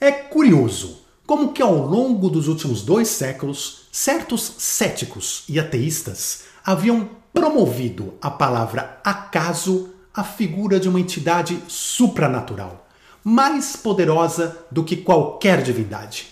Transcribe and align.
É 0.00 0.10
curioso 0.10 1.04
como 1.26 1.52
que 1.52 1.62
ao 1.62 1.74
longo 1.74 2.28
dos 2.28 2.48
últimos 2.48 2.82
dois 2.82 3.08
séculos, 3.08 3.86
certos 3.90 4.54
céticos 4.58 5.44
e 5.48 5.58
ateístas 5.58 6.44
haviam 6.64 7.08
promovido 7.32 8.14
a 8.20 8.30
palavra 8.30 9.00
acaso 9.02 9.90
à 10.14 10.22
figura 10.22 10.78
de 10.78 10.88
uma 10.88 11.00
entidade 11.00 11.60
supranatural, 11.66 12.88
mais 13.22 13.74
poderosa 13.74 14.64
do 14.70 14.84
que 14.84 14.96
qualquer 14.96 15.62
divindade. 15.62 16.28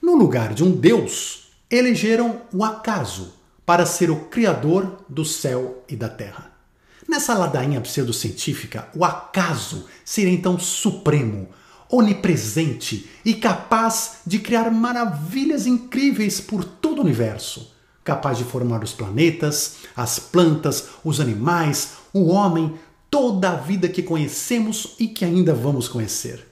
No 0.00 0.14
lugar 0.14 0.54
de 0.54 0.62
um 0.62 0.70
deus, 0.70 1.48
elegeram 1.70 2.42
o 2.52 2.64
acaso 2.64 3.34
para 3.66 3.84
ser 3.84 4.10
o 4.10 4.26
criador 4.26 5.04
do 5.08 5.24
céu 5.24 5.82
e 5.88 5.96
da 5.96 6.08
terra. 6.08 6.52
Nessa 7.08 7.34
ladainha 7.34 7.80
pseudocientífica, 7.80 8.88
o 8.94 9.04
acaso 9.04 9.86
seria 10.04 10.32
então 10.32 10.58
supremo, 10.58 11.48
onipresente 11.90 13.08
e 13.24 13.34
capaz 13.34 14.18
de 14.26 14.38
criar 14.38 14.70
maravilhas 14.70 15.66
incríveis 15.66 16.40
por 16.40 16.64
todo 16.64 16.98
o 16.98 17.02
universo, 17.02 17.72
capaz 18.02 18.38
de 18.38 18.44
formar 18.44 18.82
os 18.82 18.92
planetas, 18.92 19.76
as 19.96 20.18
plantas, 20.18 20.88
os 21.04 21.20
animais, 21.20 21.94
o 22.12 22.26
homem, 22.26 22.74
toda 23.10 23.50
a 23.50 23.56
vida 23.56 23.88
que 23.88 24.02
conhecemos 24.02 24.94
e 24.98 25.08
que 25.08 25.24
ainda 25.24 25.54
vamos 25.54 25.88
conhecer. 25.88 26.46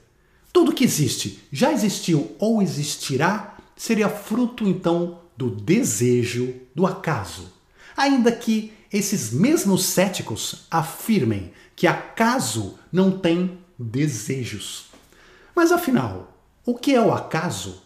Tudo 0.51 0.73
que 0.73 0.83
existe, 0.83 1.43
já 1.51 1.71
existiu 1.71 2.35
ou 2.39 2.61
existirá, 2.61 3.57
seria 3.75 4.07
fruto 4.07 4.67
então 4.67 5.19
do 5.35 5.49
desejo, 5.49 6.53
do 6.73 6.87
acaso. 6.87 7.51
Ainda 7.95 8.31
que 8.31 8.73
esses 8.91 9.31
mesmos 9.31 9.83
céticos 9.85 10.65
afirmem 10.71 11.51
que 11.75 11.87
acaso 11.87 12.75
não 12.91 13.11
tem 13.11 13.57
desejos. 13.77 14.85
Mas 15.55 15.71
afinal, 15.71 16.33
o 16.65 16.75
que 16.75 16.93
é 16.93 17.01
o 17.01 17.13
acaso? 17.13 17.81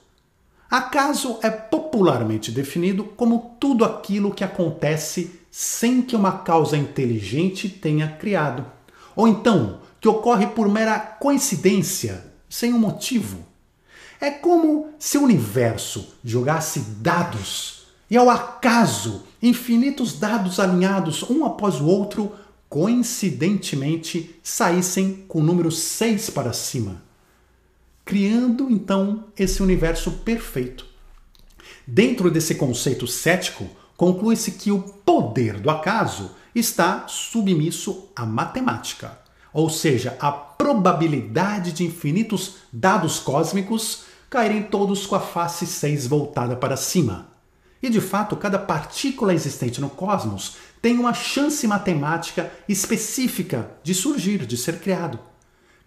Acaso 0.71 1.37
é 1.43 1.51
popularmente 1.51 2.51
definido 2.51 3.03
como 3.03 3.55
tudo 3.59 3.85
aquilo 3.85 4.34
que 4.34 4.43
acontece 4.43 5.39
sem 5.51 6.01
que 6.01 6.15
uma 6.15 6.39
causa 6.39 6.76
inteligente 6.76 7.70
tenha 7.70 8.07
criado, 8.07 8.65
ou 9.15 9.27
então 9.27 9.81
que 10.01 10.07
ocorre 10.07 10.48
por 10.48 10.67
mera 10.67 10.98
coincidência, 10.98 12.26
sem 12.49 12.73
um 12.73 12.79
motivo. 12.79 13.45
É 14.20 14.31
como 14.31 14.89
se 14.98 15.20
o 15.20 15.23
universo 15.23 16.15
jogasse 16.23 16.79
dados 16.79 17.87
e, 18.09 18.17
ao 18.17 18.31
acaso, 18.31 19.23
infinitos 19.41 20.20
dados 20.20 20.59
alinhados 20.59 21.21
um 21.29 21.45
após 21.45 21.79
o 21.79 21.85
outro, 21.85 22.31
coincidentemente 22.67 24.39
saíssem 24.41 25.23
com 25.27 25.39
o 25.39 25.43
número 25.43 25.71
6 25.71 26.31
para 26.31 26.51
cima 26.51 27.09
criando 28.10 28.71
então 28.71 29.26
esse 29.38 29.62
universo 29.62 30.10
perfeito. 30.26 30.84
Dentro 31.85 32.32
desse 32.32 32.55
conceito 32.55 33.05
cético, 33.05 33.70
conclui-se 33.96 34.54
que 34.54 34.71
o 34.71 34.79
poder 34.79 35.60
do 35.60 35.70
acaso 35.70 36.32
está 36.55 37.07
submisso 37.07 38.10
à 38.16 38.26
matemática, 38.26 39.20
ou 39.54 39.70
seja, 39.70 40.18
a 40.20 40.32
probabilidade 40.32 41.71
de 41.71 41.85
infinitos 41.85 42.55
dados 42.74 43.20
cósmicos 43.20 44.05
caírem 44.27 44.63
todos 44.63 45.05
com 45.05 45.13
a 45.13 45.20
face 45.20 45.68
6 45.68 46.07
voltada 46.07 46.55
para 46.55 46.76
cima. 46.76 47.27
E 47.79 47.91
de 47.91 48.01
fato, 48.01 48.35
cada 48.35 48.57
partícula 48.57 49.35
existente 49.35 49.79
no 49.79 49.90
cosmos 49.90 50.55
tem 50.82 50.98
uma 50.98 51.13
chance 51.13 51.68
matemática 51.68 52.51
específica 52.68 53.70
de 53.84 53.94
surgir, 53.94 54.48
de 54.48 54.57
ser 54.57 54.79
criado. 54.79 55.29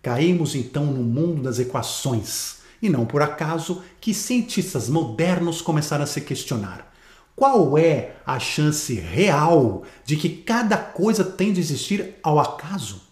Caímos 0.03 0.57
então 0.57 0.87
no 0.87 1.03
mundo 1.03 1.43
das 1.43 1.61
equações, 1.61 2.57
e 2.83 2.89
não 2.89 3.07
por 3.07 3.23
acaso 3.23 3.83
que 4.01 4.13
cientistas 4.13 4.89
modernos 4.89 5.63
começaram 5.63 6.03
a 6.03 6.09
se 6.09 6.21
questionar. 6.21 6.93
Qual 7.37 7.79
é 7.79 8.17
a 8.27 8.39
chance 8.39 8.93
real 8.95 9.85
de 10.05 10.17
que 10.17 10.29
cada 10.29 10.77
coisa 10.77 11.25
tem 11.25 11.53
de 11.53 11.61
existir 11.61 12.17
ao 12.23 12.41
acaso? 12.41 13.03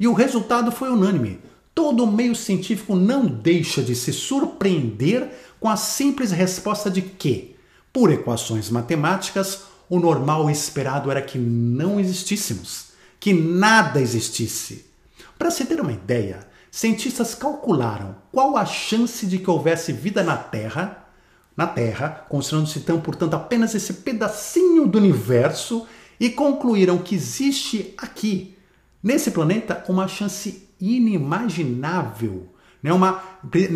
E 0.00 0.08
o 0.08 0.14
resultado 0.14 0.72
foi 0.72 0.90
unânime. 0.90 1.38
Todo 1.74 2.06
meio 2.06 2.34
científico 2.34 2.96
não 2.96 3.26
deixa 3.26 3.82
de 3.82 3.94
se 3.94 4.12
surpreender 4.12 5.30
com 5.60 5.68
a 5.68 5.76
simples 5.76 6.32
resposta 6.32 6.90
de 6.90 7.02
que, 7.02 7.56
por 7.92 8.10
equações 8.10 8.68
matemáticas, 8.70 9.64
o 9.88 10.00
normal 10.00 10.50
esperado 10.50 11.10
era 11.10 11.20
que 11.22 11.38
não 11.38 12.00
existíssemos, 12.00 12.86
que 13.20 13.32
nada 13.32 14.00
existisse. 14.00 14.91
Para 15.42 15.50
se 15.50 15.64
ter 15.64 15.80
uma 15.80 15.90
ideia, 15.90 16.38
cientistas 16.70 17.34
calcularam 17.34 18.14
qual 18.30 18.56
a 18.56 18.64
chance 18.64 19.26
de 19.26 19.40
que 19.40 19.50
houvesse 19.50 19.92
vida 19.92 20.22
na 20.22 20.36
Terra, 20.36 21.04
na 21.56 21.66
Terra, 21.66 22.24
considerando-se 22.28 22.78
então, 22.78 23.00
portanto, 23.00 23.34
apenas 23.34 23.74
esse 23.74 23.92
pedacinho 23.94 24.86
do 24.86 24.98
universo, 24.98 25.84
e 26.20 26.30
concluíram 26.30 26.98
que 26.98 27.16
existe 27.16 27.92
aqui, 27.98 28.56
nesse 29.02 29.32
planeta, 29.32 29.84
uma 29.88 30.06
chance 30.06 30.68
inimaginável. 30.80 32.46
Né? 32.80 32.92
Uma, 32.92 33.20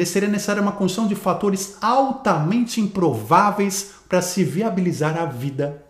seria 0.06 0.28
necessária 0.28 0.62
uma 0.62 0.70
condição 0.70 1.08
de 1.08 1.16
fatores 1.16 1.78
altamente 1.80 2.80
improváveis 2.80 3.90
para 4.08 4.22
se 4.22 4.44
viabilizar 4.44 5.18
a 5.18 5.26
vida. 5.26 5.84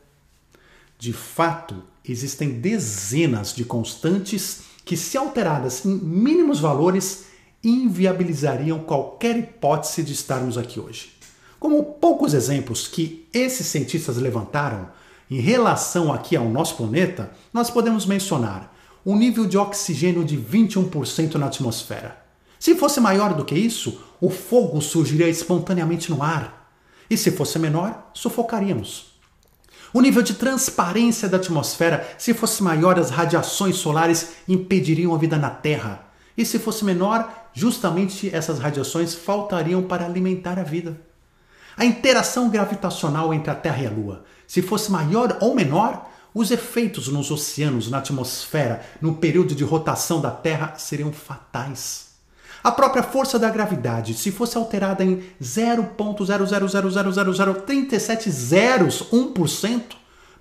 De 0.98 1.12
fato, 1.12 1.82
existem 2.02 2.60
dezenas 2.60 3.54
de 3.54 3.62
constantes 3.62 4.74
que, 4.86 4.96
se 4.96 5.18
alteradas 5.18 5.84
em 5.84 5.90
mínimos 5.90 6.60
valores, 6.60 7.26
inviabilizariam 7.62 8.78
qualquer 8.78 9.36
hipótese 9.36 10.04
de 10.04 10.12
estarmos 10.12 10.56
aqui 10.56 10.78
hoje. 10.78 11.12
Como 11.58 11.82
poucos 11.82 12.32
exemplos 12.32 12.86
que 12.86 13.28
esses 13.34 13.66
cientistas 13.66 14.16
levantaram 14.16 14.88
em 15.28 15.40
relação 15.40 16.12
aqui 16.12 16.36
ao 16.36 16.48
nosso 16.48 16.76
planeta, 16.76 17.32
nós 17.52 17.68
podemos 17.68 18.06
mencionar 18.06 18.72
um 19.04 19.16
nível 19.16 19.44
de 19.44 19.58
oxigênio 19.58 20.24
de 20.24 20.38
21% 20.38 21.34
na 21.34 21.46
atmosfera. 21.46 22.24
Se 22.60 22.76
fosse 22.76 23.00
maior 23.00 23.34
do 23.34 23.44
que 23.44 23.56
isso, 23.56 24.00
o 24.20 24.30
fogo 24.30 24.80
surgiria 24.80 25.28
espontaneamente 25.28 26.10
no 26.10 26.22
ar. 26.22 26.70
E 27.10 27.16
se 27.16 27.32
fosse 27.32 27.58
menor, 27.58 28.10
sufocaríamos. 28.14 29.05
O 29.92 30.00
nível 30.00 30.22
de 30.22 30.34
transparência 30.34 31.28
da 31.28 31.36
atmosfera, 31.36 32.06
se 32.18 32.34
fosse 32.34 32.62
maior, 32.62 32.98
as 32.98 33.10
radiações 33.10 33.76
solares 33.76 34.32
impediriam 34.48 35.14
a 35.14 35.18
vida 35.18 35.36
na 35.36 35.50
Terra. 35.50 36.06
E 36.36 36.44
se 36.44 36.58
fosse 36.58 36.84
menor, 36.84 37.48
justamente 37.54 38.34
essas 38.34 38.58
radiações 38.58 39.14
faltariam 39.14 39.82
para 39.82 40.04
alimentar 40.04 40.58
a 40.58 40.62
vida. 40.62 41.00
A 41.76 41.84
interação 41.84 42.50
gravitacional 42.50 43.32
entre 43.32 43.50
a 43.50 43.54
Terra 43.54 43.82
e 43.82 43.86
a 43.86 43.90
Lua, 43.90 44.24
se 44.46 44.62
fosse 44.62 44.90
maior 44.90 45.36
ou 45.40 45.54
menor, 45.54 46.10
os 46.34 46.50
efeitos 46.50 47.08
nos 47.08 47.30
oceanos, 47.30 47.90
na 47.90 47.98
atmosfera, 47.98 48.84
no 49.00 49.16
período 49.16 49.54
de 49.54 49.64
rotação 49.64 50.20
da 50.20 50.30
Terra 50.30 50.74
seriam 50.76 51.10
fatais. 51.10 52.15
A 52.66 52.72
própria 52.72 53.04
força 53.04 53.38
da 53.38 53.48
gravidade, 53.48 54.12
se 54.14 54.32
fosse 54.32 54.58
alterada 54.58 55.04
em 55.04 55.22
0.0000037 55.40 58.28
zeros, 58.28 59.04
1%, 59.12 59.82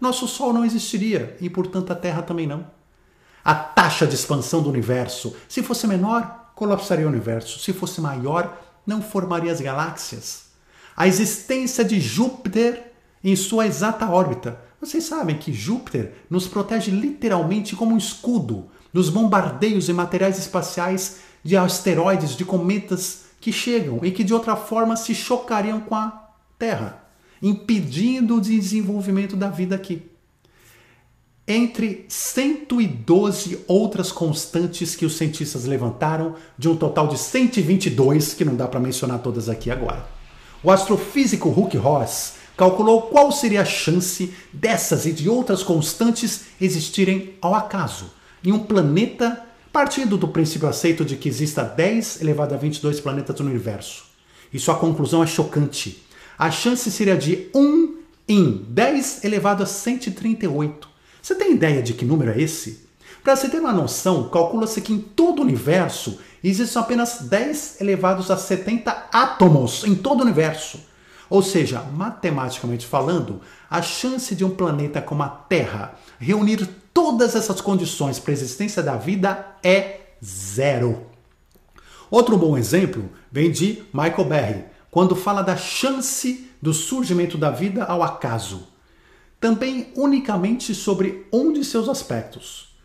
nosso 0.01 0.27
Sol 0.27 0.51
não 0.51 0.65
existiria 0.65 1.37
e, 1.39 1.47
portanto, 1.51 1.93
a 1.93 1.95
Terra 1.95 2.23
também 2.23 2.47
não. 2.47 2.65
A 3.43 3.53
taxa 3.53 4.07
de 4.07 4.15
expansão 4.15 4.63
do 4.63 4.71
universo, 4.71 5.35
se 5.47 5.61
fosse 5.61 5.85
menor, 5.85 6.49
colapsaria 6.55 7.05
o 7.05 7.09
universo. 7.09 7.59
Se 7.59 7.71
fosse 7.71 8.01
maior, 8.01 8.59
não 8.87 9.03
formaria 9.03 9.51
as 9.51 9.61
galáxias. 9.61 10.45
A 10.97 11.07
existência 11.07 11.85
de 11.85 11.99
Júpiter 11.99 12.91
em 13.23 13.35
sua 13.35 13.67
exata 13.67 14.09
órbita. 14.09 14.59
Vocês 14.81 15.03
sabem 15.03 15.37
que 15.37 15.53
Júpiter 15.53 16.13
nos 16.27 16.47
protege 16.47 16.89
literalmente 16.89 17.75
como 17.75 17.93
um 17.93 17.99
escudo 17.99 18.65
dos 18.91 19.11
bombardeios 19.11 19.89
e 19.89 19.93
materiais 19.93 20.39
espaciais 20.39 21.17
de 21.45 21.55
asteroides, 21.55 22.35
de 22.35 22.43
cometas 22.43 23.25
que 23.39 23.53
chegam 23.53 23.99
e 24.01 24.09
que 24.09 24.23
de 24.23 24.33
outra 24.33 24.55
forma 24.55 24.95
se 24.95 25.13
chocariam 25.13 25.79
com 25.79 25.93
a 25.93 26.31
Terra, 26.57 27.03
impedindo 27.39 28.37
o 28.37 28.41
desenvolvimento 28.41 29.35
da 29.35 29.47
vida 29.47 29.75
aqui. 29.75 30.01
Entre 31.47 32.05
112 32.09 33.59
outras 33.67 34.11
constantes 34.11 34.95
que 34.95 35.05
os 35.05 35.15
cientistas 35.15 35.65
levantaram, 35.65 36.33
de 36.57 36.67
um 36.67 36.75
total 36.75 37.07
de 37.07 37.19
122, 37.19 38.33
que 38.33 38.43
não 38.43 38.55
dá 38.55 38.67
para 38.67 38.79
mencionar 38.79 39.19
todas 39.19 39.47
aqui 39.47 39.69
agora. 39.69 40.03
O 40.63 40.71
astrofísico 40.71 41.49
Huck 41.49 41.77
Ross 41.77 42.33
calculou 42.57 43.03
qual 43.03 43.31
seria 43.31 43.61
a 43.61 43.65
chance 43.65 44.33
dessas 44.51 45.05
e 45.05 45.11
de 45.11 45.29
outras 45.29 45.61
constantes 45.61 46.45
existirem 46.59 47.35
ao 47.39 47.53
acaso 47.53 48.11
em 48.43 48.51
um 48.51 48.59
planeta 48.59 49.44
partindo 49.75 50.17
do 50.17 50.29
princípio 50.29 50.69
aceito 50.69 51.03
de 51.03 51.17
que 51.17 51.27
exista 51.27 51.61
10 51.61 52.21
elevado 52.21 52.53
a 52.55 52.57
22 52.57 53.01
planetas 53.01 53.37
no 53.41 53.49
universo. 53.49 54.05
E 54.53 54.57
sua 54.57 54.75
conclusão 54.75 55.21
é 55.21 55.27
chocante. 55.27 56.01
A 56.37 56.49
chance 56.49 56.89
seria 56.89 57.17
de 57.17 57.49
1 57.53 57.97
em 58.25 58.65
10 58.69 59.25
elevado 59.25 59.63
a 59.63 59.65
138. 59.65 60.87
Você 61.21 61.35
tem 61.35 61.51
ideia 61.51 61.83
de 61.83 61.91
que 61.91 62.05
número 62.05 62.31
é 62.31 62.41
esse? 62.41 62.87
Para 63.21 63.35
você 63.35 63.49
ter 63.49 63.59
uma 63.59 63.73
noção, 63.73 64.29
calcula-se 64.29 64.79
que 64.79 64.93
em 64.93 64.97
todo 64.97 65.39
o 65.39 65.41
universo 65.41 66.19
existem 66.41 66.81
apenas 66.81 67.23
10 67.23 67.81
elevados 67.81 68.31
a 68.31 68.37
70 68.37 69.09
átomos 69.11 69.83
em 69.83 69.93
todo 69.93 70.21
o 70.21 70.23
universo. 70.23 70.79
Ou 71.29 71.41
seja, 71.41 71.81
matematicamente 71.81 72.85
falando, 72.85 73.41
a 73.69 73.81
chance 73.81 74.35
de 74.35 74.45
um 74.45 74.51
planeta 74.51 75.01
como 75.01 75.23
a 75.23 75.29
Terra 75.29 75.95
reunir 76.19 76.67
todas 76.93 77.35
essas 77.35 77.59
condições 77.59 78.19
para 78.19 78.31
a 78.31 78.33
existência 78.33 78.81
da 78.81 78.95
vida 78.95 79.57
é 79.63 80.01
zero. 80.23 81.07
Outro 82.09 82.37
bom 82.37 82.57
exemplo 82.57 83.09
vem 83.31 83.51
de 83.51 83.83
Michael 83.93 84.25
Berry, 84.25 84.65
quando 84.91 85.15
fala 85.15 85.41
da 85.41 85.57
chance 85.57 86.49
do 86.61 86.73
surgimento 86.73 87.37
da 87.37 87.51
vida 87.51 87.83
ao 87.83 88.01
acaso. 88.01 88.67
Também 89.39 89.91
unicamente 89.95 90.73
sobre 90.73 91.27
um 91.33 91.51
de 91.51 91.65
seus 91.65 91.89
aspectos. 91.89 92.75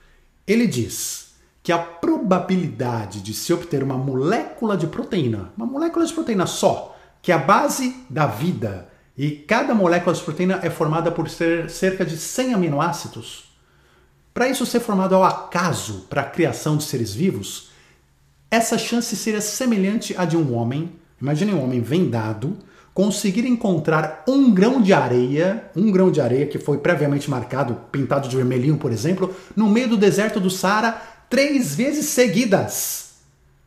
Ele 0.47 0.67
diz 0.67 1.35
que 1.63 1.71
a 1.71 1.79
probabilidade 1.79 3.21
de 3.21 3.33
se 3.33 3.53
obter 3.53 3.83
uma 3.83 3.97
molécula 3.97 4.77
de 4.77 4.87
proteína, 4.87 5.53
uma 5.57 5.67
molécula 5.67 6.05
de 6.05 6.13
proteína 6.13 6.47
só, 6.47 6.97
que 7.23 7.33
é 7.33 7.35
a 7.35 7.39
base 7.39 7.97
da 8.09 8.27
vida, 8.27 8.89
e 9.17 9.31
cada 9.31 9.75
molécula 9.75 10.15
de 10.15 10.23
proteína 10.23 10.61
é 10.63 10.71
formada 10.71 11.11
por 11.11 11.29
cerca 11.29 12.05
de 12.05 12.17
100 12.17 12.55
aminoácidos. 12.55 13.53
Para 14.33 14.49
isso 14.49 14.65
ser 14.65 14.81
formado 14.81 15.15
ao 15.15 15.25
acaso 15.25 16.07
para 16.09 16.23
a 16.23 16.25
criação 16.25 16.77
de 16.77 16.85
seres 16.85 17.13
vivos, 17.13 17.69
essa 18.51 18.79
chance 18.79 19.15
seria 19.17 19.41
semelhante 19.41 20.15
à 20.17 20.25
de 20.25 20.37
um 20.37 20.55
homem, 20.55 20.93
imagine 21.21 21.53
um 21.53 21.63
homem 21.63 21.81
vendado, 21.81 22.57
conseguir 22.95 23.47
encontrar 23.47 24.25
um 24.27 24.53
grão 24.53 24.81
de 24.81 24.93
areia, 24.93 25.71
um 25.77 25.91
grão 25.91 26.11
de 26.11 26.21
areia 26.21 26.47
que 26.47 26.59
foi 26.59 26.79
previamente 26.79 27.31
marcado, 27.31 27.79
pintado 27.93 28.29
de 28.29 28.37
vermelhinho, 28.37 28.77
por 28.77 28.91
exemplo, 28.91 29.35
no 29.55 29.69
meio 29.69 29.89
do 29.89 29.97
deserto 29.97 30.41
do 30.41 30.51
Saara, 30.51 31.01
três 31.29 31.75
vezes 31.75 32.07
seguidas. 32.07 33.10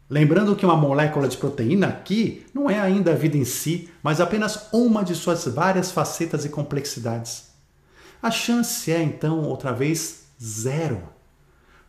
Lembrando 0.09 0.55
que 0.55 0.65
uma 0.65 0.75
molécula 0.75 1.27
de 1.27 1.37
proteína 1.37 1.87
aqui 1.87 2.45
não 2.53 2.69
é 2.69 2.79
ainda 2.79 3.11
a 3.11 3.15
vida 3.15 3.37
em 3.37 3.45
si, 3.45 3.89
mas 4.01 4.19
apenas 4.19 4.67
uma 4.71 5.03
de 5.03 5.15
suas 5.15 5.45
várias 5.45 5.91
facetas 5.91 6.45
e 6.45 6.49
complexidades. 6.49 7.51
A 8.21 8.29
chance 8.29 8.91
é, 8.91 9.01
então, 9.01 9.43
outra 9.43 9.71
vez, 9.71 10.23
zero. 10.41 11.01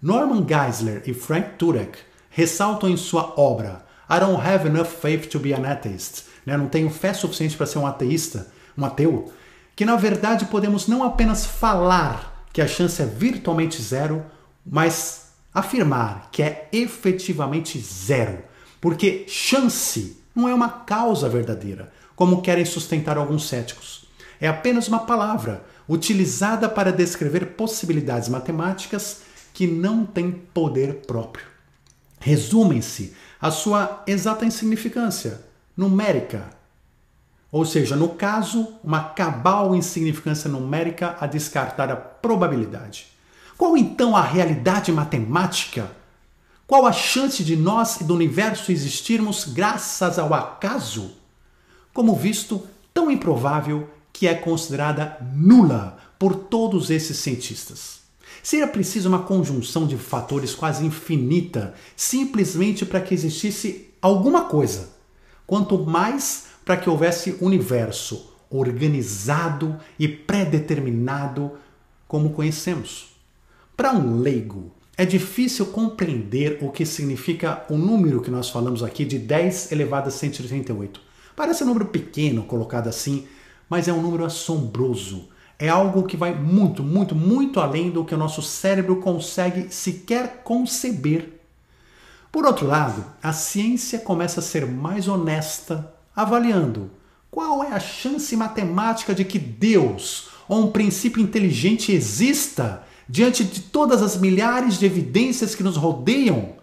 Norman 0.01 0.47
Geisler 0.47 1.03
e 1.07 1.15
Frank 1.15 1.57
Turek 1.59 1.99
ressaltam 2.31 2.89
em 2.89 2.97
sua 2.97 3.35
obra 3.37 3.85
I 4.09 4.21
don't 4.21 4.47
have 4.47 4.67
enough 4.67 4.87
faith 4.87 5.29
to 5.31 5.39
be 5.39 5.55
an 5.55 5.65
atheist, 5.65 6.27
né? 6.45 6.57
não 6.57 6.69
tenho 6.69 6.91
fé 6.91 7.13
suficiente 7.15 7.57
para 7.57 7.67
ser 7.67 7.79
um 7.79 7.87
ateísta, 7.87 8.49
um 8.77 8.85
ateu, 8.85 9.33
que 9.75 9.85
na 9.85 9.97
verdade 9.97 10.45
podemos 10.47 10.87
não 10.87 11.03
apenas 11.03 11.47
falar 11.47 12.47
que 12.53 12.61
a 12.61 12.69
chance 12.69 13.01
é 13.01 13.07
virtualmente 13.07 13.81
zero, 13.81 14.25
mas 14.65 15.24
afirmar 15.55 16.29
que 16.33 16.43
é 16.43 16.69
efetivamente 16.73 17.79
zero, 17.79 18.43
porque 18.81 19.25
chance 19.29 20.19
não 20.35 20.49
é 20.49 20.55
uma 20.55 20.69
causa 20.69 21.29
verdadeira, 21.29 21.93
como 22.17 22.43
querem 22.43 22.65
sustentar 22.65 23.17
alguns 23.17 23.49
céticos. 23.49 24.05
É 24.41 24.49
apenas 24.49 24.89
uma 24.89 25.07
palavra 25.07 25.65
utilizada 25.89 26.69
para 26.69 26.93
descrever 26.93 27.55
possibilidades 27.55 28.29
matemáticas 28.29 29.23
que 29.55 29.67
não 29.67 30.05
têm 30.05 30.33
poder 30.33 31.03
próprio 31.07 31.55
resumem-se 32.25 33.15
a 33.39 33.51
sua 33.51 34.03
exata 34.07 34.47
insignificância 34.47 35.43
numérica. 35.77 36.49
Ou 37.53 37.67
seja, 37.67 37.95
no 37.95 38.09
caso, 38.09 38.79
uma 38.83 39.11
cabal 39.11 39.77
insignificância 39.77 40.49
numérica 40.49 41.19
a 41.21 41.27
descartar 41.27 41.93
a 41.93 41.97
probabilidade. 41.97 43.09
Qual 43.57 43.77
então 43.77 44.17
a 44.17 44.23
realidade 44.23 44.91
matemática? 44.91 45.91
Qual 46.67 46.87
a 46.87 46.93
chance 46.93 47.45
de 47.45 47.57
nós 47.57 48.01
e 48.01 48.05
do 48.05 48.15
universo 48.15 48.73
existirmos 48.73 49.45
graças 49.45 50.19
ao 50.19 50.35
acaso? 50.35 51.13
Como 51.93 52.17
visto, 52.17 52.67
tão 52.93 53.11
improvável 53.11 53.89
que 54.13 54.27
é 54.27 54.35
considerada 54.35 55.19
nula 55.35 55.99
por 56.19 56.35
todos 56.35 56.91
esses 56.91 57.19
cientistas. 57.19 58.01
Seria 58.43 58.67
preciso 58.67 59.09
uma 59.09 59.23
conjunção 59.23 59.87
de 59.87 59.97
fatores 59.97 60.55
quase 60.55 60.85
infinita, 60.85 61.75
simplesmente 61.97 62.85
para 62.85 63.01
que 63.01 63.15
existisse 63.15 63.91
alguma 64.03 64.47
coisa. 64.47 64.91
Quanto 65.47 65.79
mais 65.79 66.47
para 66.65 66.77
que 66.77 66.91
houvesse 66.91 67.37
universo 67.41 68.33
organizado 68.51 69.79
e 69.99 70.09
pré-determinado 70.09 71.53
como 72.07 72.31
conhecemos. 72.31 73.14
Para 73.77 73.93
um 73.93 74.21
leigo, 74.21 74.73
é 74.97 75.05
difícil 75.05 75.67
compreender 75.67 76.59
o 76.61 76.71
que 76.71 76.87
significa 76.87 77.65
o 77.69 77.77
número 77.77 78.21
que 78.21 78.31
nós 78.31 78.49
falamos 78.51 78.83
aqui 78.83 79.05
de 79.05 79.19
10 79.19 79.73
elevado 79.73 80.09
a 80.09 80.11
138. 80.11 81.01
Parece 81.35 81.65
um 81.65 81.67
número 81.67 81.87
pequeno 81.87 82.45
colocado 82.45 82.89
assim, 82.89 83.27
mas 83.69 83.89
é 83.89 83.93
um 83.93 84.03
número 84.03 84.25
assombroso 84.25 85.29
é 85.59 85.69
algo 85.69 86.05
que 86.05 86.17
vai 86.17 86.35
muito, 86.35 86.83
muito, 86.83 87.15
muito 87.15 87.61
além 87.61 87.91
do 87.91 88.05
que 88.05 88.15
o 88.15 88.19
nosso 88.19 88.43
cérebro 88.43 88.97
consegue 88.97 89.73
sequer 89.73 90.43
conceber. 90.43 91.41
Por 92.33 92.45
outro 92.45 92.67
lado, 92.67 93.05
a 93.23 93.33
ciência 93.33 94.01
começa 94.01 94.41
a 94.41 94.43
ser 94.43 94.67
mais 94.67 95.07
honesta, 95.07 95.93
avaliando 96.15 96.91
qual 97.31 97.63
é 97.63 97.73
a 97.73 97.81
chance 97.81 98.37
matemática 98.37 99.15
de 99.15 99.25
que 99.25 99.39
Deus 99.39 100.29
ou 100.49 100.65
um 100.65 100.71
princípio 100.71 101.23
inteligente 101.23 101.93
exista 101.93 102.85
diante 103.09 103.45
de 103.45 103.61
todas 103.61 104.03
as 104.03 104.17
milhares 104.17 104.79
de 104.79 104.87
evidências 104.87 105.55
que 105.55 105.63
nos 105.63 105.77
rodeiam. 105.77 106.55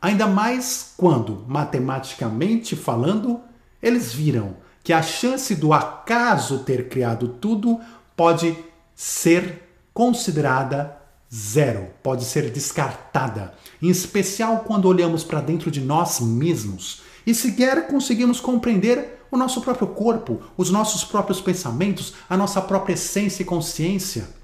Ainda 0.00 0.26
mais 0.26 0.92
quando, 0.96 1.44
matematicamente 1.48 2.76
falando, 2.76 3.40
eles 3.82 4.12
viram 4.12 4.56
que 4.82 4.92
a 4.92 5.02
chance 5.02 5.54
do 5.54 5.72
acaso 5.72 6.60
ter 6.60 6.88
criado 6.88 7.28
tudo 7.28 7.80
pode 8.16 8.56
ser 8.94 9.68
considerada 9.92 10.96
zero, 11.32 11.88
pode 12.02 12.24
ser 12.24 12.50
descartada, 12.50 13.52
em 13.82 13.88
especial 13.88 14.64
quando 14.66 14.86
olhamos 14.88 15.24
para 15.24 15.40
dentro 15.40 15.70
de 15.70 15.80
nós 15.80 16.20
mesmos 16.20 17.02
e 17.26 17.34
sequer 17.34 17.86
conseguimos 17.86 18.40
compreender 18.40 19.26
o 19.30 19.36
nosso 19.36 19.60
próprio 19.60 19.88
corpo, 19.88 20.40
os 20.56 20.70
nossos 20.70 21.04
próprios 21.04 21.40
pensamentos, 21.40 22.14
a 22.28 22.36
nossa 22.36 22.62
própria 22.62 22.94
essência 22.94 23.42
e 23.42 23.46
consciência. 23.46 24.37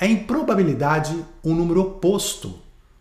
É 0.00 0.06
em 0.06 0.16
probabilidade 0.16 1.14
um 1.44 1.54
número 1.54 1.82
oposto, 1.82 2.54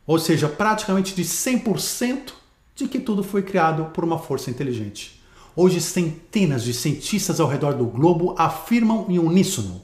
ou 0.06 0.20
seja, 0.20 0.50
praticamente 0.50 1.16
de 1.16 1.24
100% 1.24 2.34
de 2.76 2.90
que 2.90 3.00
tudo 3.00 3.24
foi 3.24 3.42
criado 3.42 3.86
por 3.94 4.04
uma 4.04 4.20
força 4.20 4.50
inteligente. 4.50 5.24
Hoje, 5.56 5.80
centenas 5.80 6.62
de 6.62 6.74
cientistas 6.74 7.40
ao 7.40 7.48
redor 7.48 7.74
do 7.74 7.86
globo 7.86 8.36
afirmam 8.38 9.06
em 9.08 9.18
uníssono: 9.18 9.82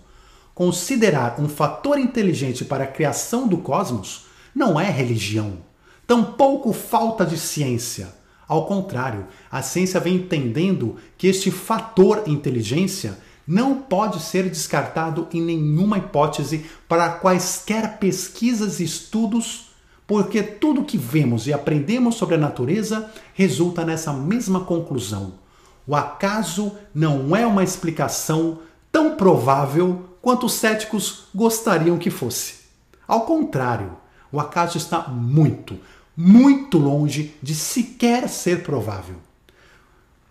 considerar 0.53 1.39
um 1.39 1.47
fator 1.47 1.97
inteligente 1.97 2.65
para 2.65 2.83
a 2.83 2.87
criação 2.87 3.47
do 3.47 3.59
cosmos 3.59 4.25
não 4.53 4.77
é 4.77 4.89
religião, 4.89 5.59
tampouco 6.05 6.73
falta 6.73 7.25
de 7.25 7.37
ciência. 7.37 8.13
Ao 8.45 8.65
contrário, 8.65 9.25
a 9.49 9.61
ciência 9.61 10.01
vem 10.01 10.15
entendendo 10.15 10.97
que 11.17 11.27
este 11.27 11.49
fator 11.49 12.23
inteligência 12.27 13.17
não 13.47 13.75
pode 13.75 14.21
ser 14.21 14.49
descartado 14.49 15.27
em 15.33 15.41
nenhuma 15.41 15.97
hipótese 15.97 16.65
para 16.87 17.09
quaisquer 17.09 17.97
pesquisas 17.97 18.79
e 18.79 18.83
estudos, 18.83 19.71
porque 20.07 20.41
tudo 20.41 20.83
que 20.83 20.97
vemos 20.97 21.47
e 21.47 21.53
aprendemos 21.53 22.15
sobre 22.15 22.35
a 22.35 22.39
natureza 22.39 23.11
resulta 23.33 23.85
nessa 23.85 24.13
mesma 24.13 24.61
conclusão 24.61 25.45
o 25.87 25.95
acaso 25.95 26.75
não 26.93 27.35
é 27.35 27.45
uma 27.45 27.63
explicação 27.63 28.59
tão 28.91 29.15
provável 29.15 30.05
quanto 30.21 30.47
os 30.47 30.53
céticos 30.53 31.25
gostariam 31.33 31.97
que 31.97 32.09
fosse. 32.09 32.65
Ao 33.07 33.21
contrário, 33.21 33.95
o 34.31 34.39
acaso 34.39 34.77
está 34.77 35.07
muito, 35.07 35.77
muito 36.17 36.79
longe 36.79 37.35
de 37.41 37.53
sequer 37.53 38.27
ser 38.27 38.63
provável. 38.63 39.17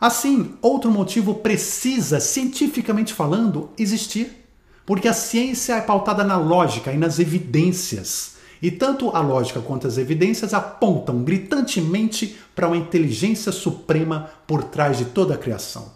Assim, 0.04 0.52
outro 0.60 0.90
motivo 0.90 1.36
precisa, 1.36 2.20
cientificamente 2.20 3.14
falando, 3.14 3.70
existir, 3.78 4.44
porque 4.84 5.08
a 5.08 5.14
ciência 5.14 5.76
é 5.76 5.80
pautada 5.80 6.22
na 6.22 6.36
lógica 6.36 6.92
e 6.92 6.98
nas 6.98 7.18
evidências. 7.18 8.34
E 8.60 8.70
tanto 8.70 9.08
a 9.16 9.20
lógica 9.20 9.62
quanto 9.62 9.86
as 9.86 9.96
evidências 9.96 10.52
apontam 10.52 11.24
gritantemente 11.24 12.36
para 12.54 12.66
uma 12.66 12.76
inteligência 12.76 13.50
suprema 13.50 14.28
por 14.46 14.64
trás 14.64 14.98
de 14.98 15.06
toda 15.06 15.36
a 15.36 15.38
criação. 15.38 15.90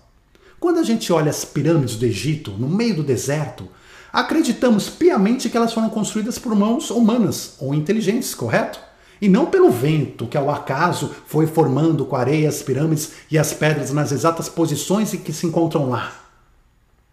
Quando 0.58 0.78
a 0.78 0.84
gente 0.84 1.12
olha 1.12 1.28
as 1.28 1.44
pirâmides 1.44 1.96
do 1.96 2.06
Egito, 2.06 2.52
no 2.52 2.66
meio 2.66 2.96
do 2.96 3.02
deserto, 3.02 3.68
acreditamos 4.10 4.88
piamente 4.88 5.50
que 5.50 5.56
elas 5.58 5.74
foram 5.74 5.90
construídas 5.90 6.38
por 6.38 6.54
mãos 6.54 6.88
humanas 6.88 7.56
ou 7.60 7.74
inteligentes, 7.74 8.34
correto? 8.34 8.87
E 9.20 9.28
não 9.28 9.46
pelo 9.46 9.70
vento, 9.70 10.26
que 10.26 10.36
ao 10.36 10.50
acaso 10.50 11.14
foi 11.26 11.46
formando 11.46 12.04
com 12.04 12.14
a 12.14 12.20
areia 12.20 12.48
as 12.48 12.62
pirâmides 12.62 13.12
e 13.30 13.38
as 13.38 13.52
pedras 13.52 13.92
nas 13.92 14.12
exatas 14.12 14.48
posições 14.48 15.12
em 15.12 15.18
que 15.18 15.32
se 15.32 15.46
encontram 15.46 15.88
lá. 15.88 16.12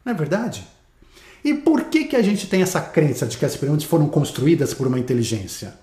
Não 0.03 0.13
é 0.13 0.15
verdade? 0.15 0.65
E 1.43 1.53
por 1.53 1.85
que, 1.85 2.05
que 2.05 2.15
a 2.15 2.21
gente 2.21 2.47
tem 2.47 2.61
essa 2.61 2.81
crença 2.81 3.25
de 3.25 3.37
que 3.37 3.45
as 3.45 3.55
pirâmides 3.55 3.87
foram 3.87 4.07
construídas 4.07 4.73
por 4.73 4.87
uma 4.87 4.99
inteligência? 4.99 5.73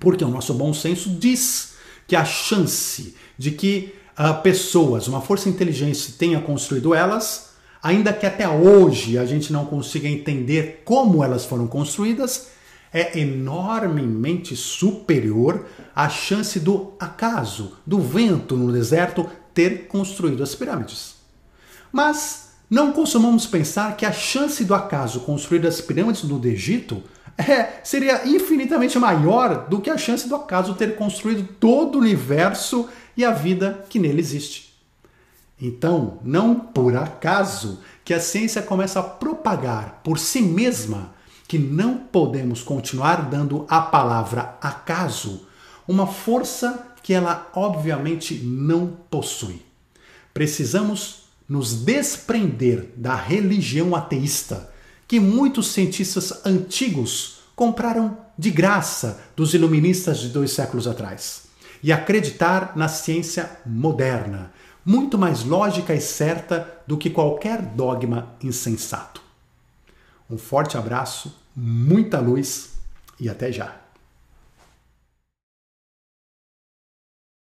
Porque 0.00 0.24
o 0.24 0.28
nosso 0.28 0.54
bom 0.54 0.72
senso 0.72 1.10
diz 1.10 1.74
que 2.06 2.16
a 2.16 2.24
chance 2.24 3.14
de 3.36 3.50
que 3.50 3.94
uh, 4.18 4.42
pessoas, 4.42 5.06
uma 5.06 5.20
força 5.20 5.48
inteligente 5.48 6.12
tenha 6.12 6.40
construído 6.40 6.94
elas, 6.94 7.50
ainda 7.82 8.12
que 8.12 8.26
até 8.26 8.48
hoje 8.48 9.18
a 9.18 9.24
gente 9.24 9.52
não 9.52 9.64
consiga 9.66 10.08
entender 10.08 10.82
como 10.84 11.22
elas 11.22 11.44
foram 11.44 11.66
construídas, 11.66 12.48
é 12.92 13.18
enormemente 13.18 14.56
superior 14.56 15.66
à 15.94 16.08
chance 16.08 16.58
do 16.60 16.92
acaso, 16.98 17.78
do 17.86 18.00
vento 18.00 18.56
no 18.56 18.72
deserto 18.72 19.28
ter 19.52 19.86
construído 19.88 20.42
as 20.42 20.54
pirâmides. 20.54 21.16
Mas 21.92 22.52
não 22.70 22.92
costumamos 22.92 23.46
pensar 23.46 23.96
que 23.96 24.06
a 24.06 24.12
chance 24.12 24.64
do 24.64 24.74
acaso 24.74 25.20
construir 25.20 25.66
as 25.66 25.80
pirâmides 25.80 26.22
do 26.22 26.46
Egito 26.46 27.02
é, 27.36 27.80
seria 27.84 28.26
infinitamente 28.26 28.98
maior 28.98 29.68
do 29.68 29.80
que 29.80 29.90
a 29.90 29.96
chance 29.96 30.28
do 30.28 30.34
acaso 30.34 30.74
ter 30.74 30.96
construído 30.96 31.48
todo 31.60 31.94
o 31.96 32.00
universo 32.00 32.88
e 33.16 33.24
a 33.24 33.30
vida 33.30 33.84
que 33.88 33.98
nele 33.98 34.20
existe. 34.20 34.68
Então, 35.60 36.18
não 36.22 36.54
por 36.54 36.96
acaso 36.96 37.80
que 38.04 38.14
a 38.14 38.20
ciência 38.20 38.62
começa 38.62 39.00
a 39.00 39.02
propagar 39.02 40.00
por 40.04 40.18
si 40.18 40.40
mesma 40.40 41.12
que 41.48 41.58
não 41.58 41.96
podemos 41.96 42.62
continuar 42.62 43.30
dando 43.30 43.64
à 43.68 43.80
palavra 43.80 44.58
acaso 44.60 45.48
uma 45.88 46.06
força 46.06 46.92
que 47.02 47.14
ela 47.14 47.50
obviamente 47.54 48.34
não 48.34 48.88
possui. 49.10 49.62
Precisamos 50.34 51.22
nos 51.48 51.72
desprender 51.72 52.90
da 52.94 53.14
religião 53.14 53.96
ateísta 53.96 54.70
que 55.08 55.18
muitos 55.18 55.68
cientistas 55.68 56.44
antigos 56.44 57.38
compraram 57.56 58.18
de 58.36 58.50
graça 58.50 59.18
dos 59.34 59.54
iluministas 59.54 60.18
de 60.18 60.28
dois 60.28 60.52
séculos 60.52 60.86
atrás 60.86 61.44
e 61.82 61.90
acreditar 61.90 62.76
na 62.76 62.88
ciência 62.88 63.50
moderna, 63.64 64.52
muito 64.84 65.16
mais 65.16 65.44
lógica 65.44 65.94
e 65.94 66.00
certa 66.00 66.82
do 66.86 66.98
que 66.98 67.08
qualquer 67.08 67.62
dogma 67.62 68.34
insensato. 68.42 69.27
Um 70.30 70.36
forte 70.36 70.76
abraço, 70.76 71.34
muita 71.56 72.20
luz 72.20 72.74
e 73.18 73.28
até 73.28 73.50
já! 73.50 73.87